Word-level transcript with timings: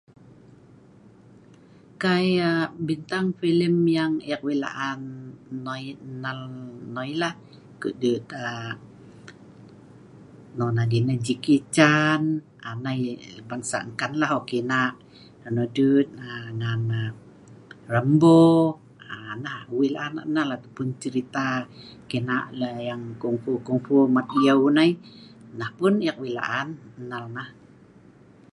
kai 2.03 2.25
um 2.49 2.63
bintang 2.87 3.27
filem 3.39 3.75
yang 3.97 4.13
eek 4.29 4.41
wei' 4.45 4.61
la'an 4.63 4.99
noi 5.65 5.83
nal 6.23 6.39
err 6.45 6.69
noi 6.95 7.11
lah 7.21 7.33
ku'dut 7.81 8.23
um 8.53 8.73
non 10.59 10.75
adin 10.83 11.09
yah 11.09 11.21
Jackie 11.25 11.63
Chan 11.75 12.21
aa 12.67 12.75
nai 12.85 12.97
yah 13.07 13.43
bangsa 13.49 13.77
enkan 13.87 14.11
la 14.19 14.25
hok, 14.31 14.43
kenak 14.51 14.93
um 14.97 15.01
nonoh 15.55 15.67
dut 15.77 16.07
um 16.27 16.47
ngan 16.59 16.81
um 16.99 17.15
Rambo 17.93 18.41
um 19.15 19.31
nah 19.45 19.59
wei' 19.77 19.93
la'an 19.95 20.13
eek 20.21 20.29
nal, 20.35 20.47
nah 20.55 20.69
pun 20.75 20.87
cerita 21.03 21.45
kenak 22.11 22.45
yang 22.87 23.03
eek 23.09 23.17
kungfu 23.21 23.51
kungfu 23.67 23.95
mat 24.15 24.27
yeu 24.45 24.59
nai 24.77 24.89
nah 25.59 25.71
pun 25.77 25.93
eek 26.07 26.17
wei' 26.21 26.35
la'an 26.39 26.67
nal 27.11 27.25
nah 27.37 27.49